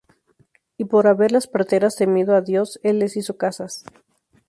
Y 0.79 0.85
por 0.85 1.05
haber 1.05 1.31
las 1.31 1.45
parteras 1.45 1.95
temido 1.95 2.33
á 2.35 2.41
Dios, 2.41 2.79
él 2.81 2.97
les 2.97 3.15
hizo 3.17 3.37
casas. 3.37 3.83